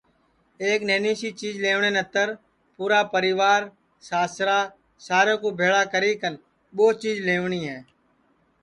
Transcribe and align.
تو 0.55 0.61
ایک 0.67 0.79
نہنی 0.89 1.13
سی 1.19 1.29
چیج 1.39 1.55
لئیوٹؔے 1.63 1.91
نتر 1.97 2.27
پُورا 2.75 2.99
پریوار 3.13 3.61
ساسرا 4.09 4.59
سارے 5.07 5.35
کُو 5.41 5.49
بھیݪا 5.59 5.81
کری 5.93 6.11
کن 6.21 6.33
ٻو 6.75 6.85
چیج 7.01 7.17
لئیوٹؔی 7.27 7.61
ہے 7.69 7.79